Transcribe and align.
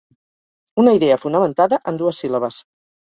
Una 0.83 0.95
idea 0.99 1.19
fonamentada 1.25 1.79
en 1.93 2.01
dues 2.01 2.23
síl·labes. 2.25 2.59